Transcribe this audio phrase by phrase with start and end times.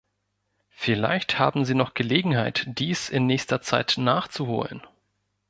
[0.71, 4.81] Vielleicht haben Sie noch Gelegenheit, dies in nächster Zeit nachzuholen.